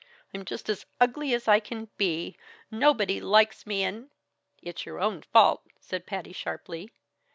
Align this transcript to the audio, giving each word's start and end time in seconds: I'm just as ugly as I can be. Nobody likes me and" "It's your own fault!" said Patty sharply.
I'm 0.33 0.45
just 0.45 0.67
as 0.67 0.87
ugly 0.99 1.31
as 1.35 1.47
I 1.47 1.59
can 1.59 1.87
be. 1.95 2.35
Nobody 2.71 3.21
likes 3.21 3.67
me 3.67 3.83
and" 3.83 4.09
"It's 4.63 4.83
your 4.83 4.99
own 4.99 5.21
fault!" 5.21 5.61
said 5.79 6.07
Patty 6.07 6.33
sharply. 6.33 6.89